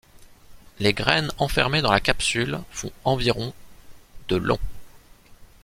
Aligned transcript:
Les 0.79 0.93
graines 0.93 1.31
enfermées 1.37 1.83
dans 1.83 1.91
la 1.91 1.99
capsule 1.99 2.59
font 2.71 2.91
environ 3.05 3.53
de 4.29 4.35
long. 4.35 4.57